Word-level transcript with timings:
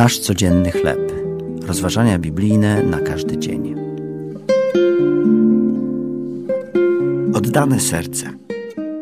Nasz 0.00 0.18
codzienny 0.18 0.72
chleb. 0.72 1.12
Rozważania 1.62 2.18
biblijne 2.18 2.82
na 2.82 3.00
każdy 3.00 3.38
dzień. 3.38 3.74
Oddane 7.34 7.80
serce. 7.80 8.32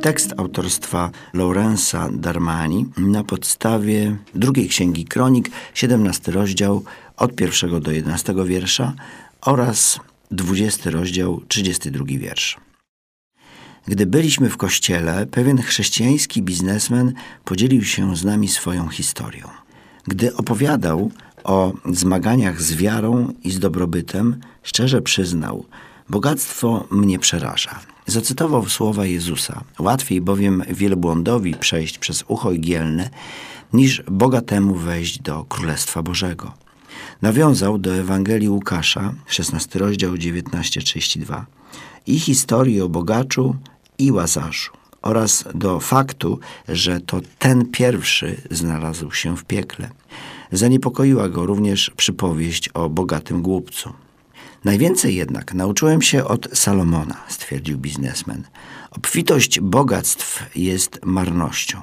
Tekst 0.00 0.34
autorstwa 0.36 1.10
Laurensa 1.34 2.08
Darmani 2.12 2.86
na 2.96 3.24
podstawie 3.24 4.16
drugiej 4.34 4.68
księgi 4.68 5.04
Kronik, 5.04 5.50
17 5.74 6.32
rozdział 6.32 6.84
od 7.16 7.34
pierwszego 7.34 7.80
do 7.80 7.90
11 7.90 8.34
wiersza 8.46 8.94
oraz 9.40 10.00
20 10.30 10.90
rozdział, 10.90 11.40
32 11.48 12.04
wiersz. 12.08 12.56
Gdy 13.86 14.06
byliśmy 14.06 14.50
w 14.50 14.56
kościele, 14.56 15.26
pewien 15.26 15.62
chrześcijański 15.62 16.42
biznesmen 16.42 17.12
podzielił 17.44 17.84
się 17.84 18.16
z 18.16 18.24
nami 18.24 18.48
swoją 18.48 18.88
historią. 18.88 19.67
Gdy 20.08 20.36
opowiadał 20.36 21.10
o 21.44 21.72
zmaganiach 21.92 22.62
z 22.62 22.74
wiarą 22.74 23.32
i 23.44 23.50
z 23.50 23.58
dobrobytem, 23.58 24.40
szczerze 24.62 25.02
przyznał: 25.02 25.64
Bogactwo 26.08 26.86
mnie 26.90 27.18
przeraża. 27.18 27.80
Zacytował 28.06 28.68
słowa 28.68 29.06
Jezusa: 29.06 29.64
Łatwiej 29.78 30.20
bowiem 30.20 30.62
wielbłądowi 30.70 31.54
przejść 31.54 31.98
przez 31.98 32.24
ucho 32.28 32.52
igielne, 32.52 33.10
niż 33.72 34.02
bogatemu 34.10 34.74
wejść 34.74 35.22
do 35.22 35.44
Królestwa 35.44 36.02
Bożego. 36.02 36.52
Nawiązał 37.22 37.78
do 37.78 37.94
Ewangelii 37.94 38.48
Łukasza, 38.48 39.14
16 39.26 39.78
rozdział 39.78 40.12
19:32 40.12 41.42
i 42.06 42.20
historii 42.20 42.80
o 42.80 42.88
bogaczu 42.88 43.56
i 43.98 44.12
łazarzu 44.12 44.77
oraz 45.02 45.44
do 45.54 45.80
faktu, 45.80 46.38
że 46.68 47.00
to 47.00 47.20
ten 47.38 47.66
pierwszy 47.66 48.36
znalazł 48.50 49.12
się 49.12 49.36
w 49.36 49.44
piekle. 49.44 49.90
Zaniepokoiła 50.52 51.28
go 51.28 51.46
również 51.46 51.90
przypowieść 51.96 52.68
o 52.68 52.88
bogatym 52.88 53.42
głupcu. 53.42 53.92
Najwięcej 54.64 55.14
jednak 55.14 55.54
nauczyłem 55.54 56.02
się 56.02 56.24
od 56.24 56.48
Salomona, 56.52 57.16
stwierdził 57.28 57.78
biznesmen. 57.78 58.42
Obfitość 58.90 59.60
bogactw 59.60 60.56
jest 60.56 61.00
marnością. 61.04 61.80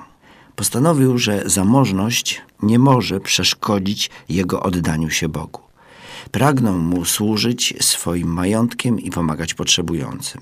Postanowił, 0.56 1.18
że 1.18 1.44
zamożność 1.46 2.42
nie 2.64 2.80
może 2.80 3.20
przeszkodzić 3.20 4.10
jego 4.30 4.64
oddaniu 4.64 5.10
się 5.10 5.30
Bogu. 5.30 5.62
Pragnął 6.32 6.78
mu 6.78 7.06
służyć 7.06 7.74
swoim 7.82 8.28
majątkiem 8.28 9.00
i 9.00 9.12
pomagać 9.12 9.54
potrzebującym. 9.54 10.42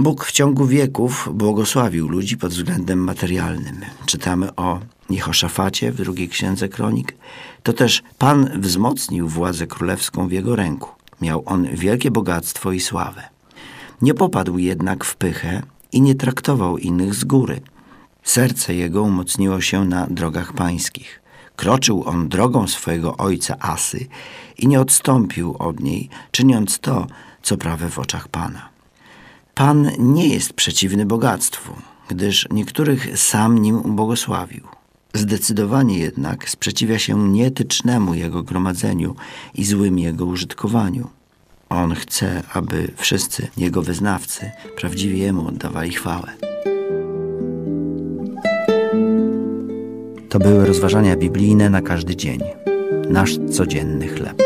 Bóg 0.00 0.24
w 0.24 0.32
ciągu 0.32 0.66
wieków 0.66 1.28
błogosławił 1.34 2.08
ludzi 2.08 2.36
pod 2.36 2.52
względem 2.52 2.98
materialnym. 2.98 3.80
Czytamy 4.06 4.56
o 4.56 4.80
Jehoszafacie 5.10 5.92
w 5.92 5.96
drugiej 5.96 6.28
księdze 6.28 6.68
kronik. 6.68 7.16
To 7.62 7.72
też 7.72 8.02
Pan 8.18 8.60
wzmocnił 8.60 9.28
władzę 9.28 9.66
królewską 9.66 10.28
w 10.28 10.32
jego 10.32 10.56
ręku. 10.56 10.90
Miał 11.20 11.42
on 11.46 11.68
wielkie 11.76 12.10
bogactwo 12.10 12.72
i 12.72 12.80
sławę. 12.80 13.28
Nie 14.02 14.14
popadł 14.14 14.58
jednak 14.58 15.04
w 15.04 15.16
pychę 15.16 15.62
i 15.92 16.00
nie 16.00 16.14
traktował 16.14 16.78
innych 16.78 17.14
z 17.14 17.24
góry. 17.24 17.60
Serce 18.22 18.74
jego 18.74 19.02
umocniło 19.02 19.60
się 19.60 19.84
na 19.84 20.06
drogach 20.06 20.52
pańskich. 20.52 21.22
Kroczył 21.56 22.04
on 22.08 22.28
drogą 22.28 22.68
swojego 22.68 23.16
ojca 23.16 23.56
Asy 23.58 24.06
i 24.58 24.68
nie 24.68 24.80
odstąpił 24.80 25.56
od 25.58 25.80
niej, 25.80 26.08
czyniąc 26.30 26.78
to, 26.78 27.06
co 27.42 27.56
prawe 27.56 27.90
w 27.90 27.98
oczach 27.98 28.28
Pana. 28.28 28.79
Pan 29.60 29.90
nie 29.98 30.28
jest 30.28 30.52
przeciwny 30.52 31.06
bogactwu, 31.06 31.72
gdyż 32.08 32.48
niektórych 32.50 33.18
sam 33.18 33.58
nim 33.58 33.76
ubogosławił. 33.76 34.64
Zdecydowanie 35.14 35.98
jednak 35.98 36.48
sprzeciwia 36.48 36.98
się 36.98 37.28
nietycznemu 37.28 38.14
jego 38.14 38.42
gromadzeniu 38.42 39.16
i 39.54 39.64
złym 39.64 39.98
jego 39.98 40.24
użytkowaniu. 40.24 41.08
On 41.68 41.94
chce, 41.94 42.42
aby 42.52 42.92
wszyscy 42.96 43.48
jego 43.56 43.82
wyznawcy 43.82 44.50
prawdziwie 44.76 45.18
jemu 45.18 45.48
oddawali 45.48 45.92
chwałę. 45.92 46.32
To 50.28 50.38
były 50.38 50.66
rozważania 50.66 51.16
biblijne 51.16 51.70
na 51.70 51.82
każdy 51.82 52.16
dzień. 52.16 52.40
Nasz 53.10 53.38
codzienny 53.50 54.08
chleb. 54.08 54.42